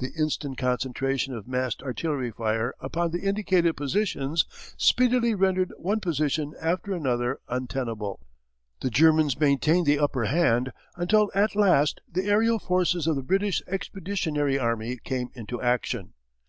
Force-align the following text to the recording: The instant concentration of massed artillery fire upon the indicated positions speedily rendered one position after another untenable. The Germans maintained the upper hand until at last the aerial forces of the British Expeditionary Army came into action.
The 0.00 0.10
instant 0.18 0.58
concentration 0.58 1.32
of 1.32 1.46
massed 1.46 1.80
artillery 1.80 2.32
fire 2.32 2.74
upon 2.80 3.12
the 3.12 3.20
indicated 3.22 3.76
positions 3.76 4.44
speedily 4.76 5.32
rendered 5.32 5.72
one 5.78 6.00
position 6.00 6.54
after 6.60 6.92
another 6.92 7.38
untenable. 7.48 8.18
The 8.80 8.90
Germans 8.90 9.38
maintained 9.38 9.86
the 9.86 10.00
upper 10.00 10.24
hand 10.24 10.72
until 10.96 11.30
at 11.36 11.54
last 11.54 12.00
the 12.10 12.24
aerial 12.24 12.58
forces 12.58 13.06
of 13.06 13.14
the 13.14 13.22
British 13.22 13.62
Expeditionary 13.68 14.58
Army 14.58 14.96
came 15.04 15.28
into 15.36 15.62
action. 15.62 16.14